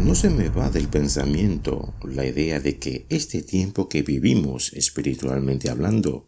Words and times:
No 0.00 0.14
se 0.14 0.30
me 0.30 0.48
va 0.48 0.70
del 0.70 0.88
pensamiento 0.88 1.94
la 2.02 2.24
idea 2.24 2.58
de 2.58 2.78
que 2.78 3.06
este 3.10 3.42
tiempo 3.42 3.88
que 3.90 4.00
vivimos 4.00 4.72
espiritualmente 4.72 5.68
hablando 5.68 6.26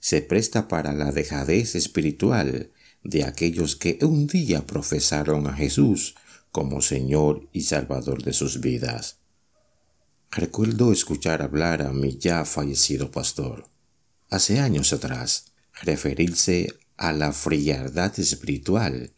se 0.00 0.20
presta 0.20 0.66
para 0.66 0.92
la 0.92 1.12
dejadez 1.12 1.76
espiritual 1.76 2.72
de 3.04 3.24
aquellos 3.24 3.76
que 3.76 3.98
un 4.02 4.26
día 4.26 4.66
profesaron 4.66 5.46
a 5.46 5.54
Jesús 5.54 6.16
como 6.50 6.82
Señor 6.82 7.48
y 7.52 7.62
Salvador 7.62 8.24
de 8.24 8.32
sus 8.32 8.60
vidas. 8.60 9.20
Recuerdo 10.32 10.92
escuchar 10.92 11.40
hablar 11.40 11.82
a 11.82 11.92
mi 11.92 12.18
ya 12.18 12.44
fallecido 12.44 13.12
pastor, 13.12 13.68
hace 14.28 14.58
años 14.58 14.92
atrás, 14.92 15.52
referirse 15.82 16.74
a 16.96 17.12
la 17.12 17.32
frialdad 17.32 18.18
espiritual, 18.18 19.12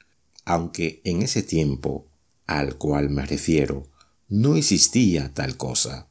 aunque 0.44 1.00
en 1.04 1.22
ese 1.22 1.42
tiempo 1.42 2.10
al 2.46 2.76
cual 2.76 3.10
me 3.10 3.26
refiero 3.26 3.88
no 4.28 4.56
existía 4.56 5.32
tal 5.34 5.56
cosa, 5.56 6.08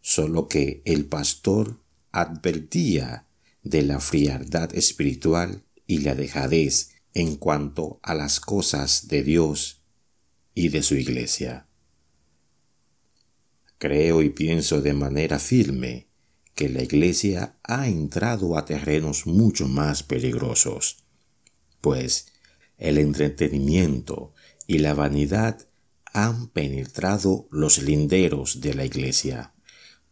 solo 0.00 0.48
que 0.48 0.82
el 0.84 1.06
pastor 1.06 1.80
advertía 2.10 3.26
de 3.62 3.82
la 3.82 4.00
frialdad 4.00 4.74
espiritual 4.74 5.64
y 5.86 5.98
la 5.98 6.14
dejadez 6.14 6.90
en 7.14 7.36
cuanto 7.36 8.00
a 8.02 8.14
las 8.14 8.40
cosas 8.40 9.08
de 9.08 9.22
Dios 9.22 9.82
y 10.54 10.68
de 10.68 10.82
su 10.82 10.96
iglesia. 10.96 11.66
Creo 13.78 14.22
y 14.22 14.30
pienso 14.30 14.80
de 14.80 14.92
manera 14.92 15.38
firme 15.38 16.08
que 16.54 16.68
la 16.68 16.82
iglesia 16.82 17.56
ha 17.62 17.88
entrado 17.88 18.58
a 18.58 18.64
terrenos 18.64 19.26
mucho 19.26 19.68
más 19.68 20.02
peligrosos, 20.02 21.04
pues 21.80 22.26
el 22.78 22.98
entretenimiento 22.98 24.32
y 24.68 24.78
la 24.78 24.94
vanidad 24.94 25.66
han 26.12 26.48
penetrado 26.48 27.48
los 27.50 27.82
linderos 27.82 28.60
de 28.60 28.74
la 28.74 28.84
iglesia, 28.84 29.54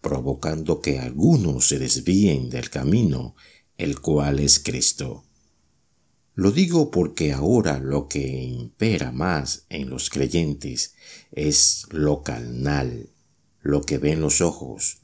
provocando 0.00 0.80
que 0.80 0.98
algunos 0.98 1.68
se 1.68 1.78
desvíen 1.78 2.48
del 2.48 2.70
camino, 2.70 3.36
el 3.76 4.00
cual 4.00 4.40
es 4.40 4.58
Cristo. 4.58 5.24
Lo 6.34 6.52
digo 6.52 6.90
porque 6.90 7.32
ahora 7.32 7.78
lo 7.78 8.08
que 8.08 8.26
impera 8.44 9.12
más 9.12 9.66
en 9.68 9.90
los 9.90 10.08
creyentes 10.08 10.94
es 11.32 11.86
lo 11.90 12.22
carnal, 12.22 13.10
lo 13.60 13.82
que 13.82 13.98
ven 13.98 14.22
los 14.22 14.40
ojos, 14.40 15.02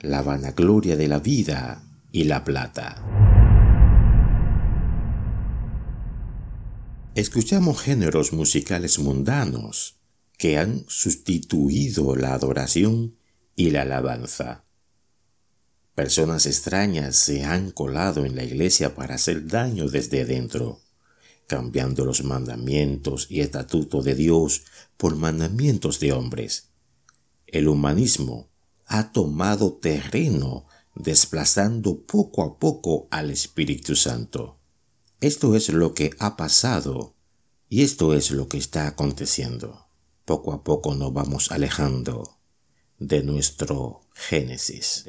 la 0.00 0.22
vanagloria 0.22 0.96
de 0.96 1.06
la 1.08 1.20
vida 1.20 1.84
y 2.10 2.24
la 2.24 2.42
plata. 2.42 3.25
Escuchamos 7.16 7.80
géneros 7.80 8.34
musicales 8.34 8.98
mundanos 8.98 9.96
que 10.36 10.58
han 10.58 10.84
sustituido 10.86 12.14
la 12.14 12.34
adoración 12.34 13.16
y 13.56 13.70
la 13.70 13.82
alabanza. 13.82 14.66
Personas 15.94 16.44
extrañas 16.44 17.16
se 17.16 17.42
han 17.42 17.70
colado 17.70 18.26
en 18.26 18.36
la 18.36 18.44
iglesia 18.44 18.94
para 18.94 19.14
hacer 19.14 19.46
daño 19.46 19.88
desde 19.88 20.26
dentro, 20.26 20.82
cambiando 21.46 22.04
los 22.04 22.22
mandamientos 22.22 23.28
y 23.30 23.40
estatutos 23.40 24.04
de 24.04 24.14
Dios 24.14 24.64
por 24.98 25.16
mandamientos 25.16 26.00
de 26.00 26.12
hombres. 26.12 26.68
El 27.46 27.68
humanismo 27.68 28.50
ha 28.84 29.10
tomado 29.12 29.72
terreno 29.72 30.66
desplazando 30.94 31.98
poco 32.02 32.42
a 32.42 32.58
poco 32.58 33.08
al 33.10 33.30
Espíritu 33.30 33.96
Santo. 33.96 34.55
Esto 35.26 35.56
es 35.56 35.70
lo 35.70 35.92
que 35.92 36.12
ha 36.20 36.36
pasado 36.36 37.16
y 37.68 37.82
esto 37.82 38.14
es 38.14 38.30
lo 38.30 38.46
que 38.46 38.58
está 38.58 38.86
aconteciendo. 38.86 39.88
Poco 40.24 40.52
a 40.52 40.62
poco 40.62 40.94
nos 40.94 41.12
vamos 41.12 41.50
alejando 41.50 42.38
de 43.00 43.24
nuestro 43.24 44.02
Génesis. 44.14 45.04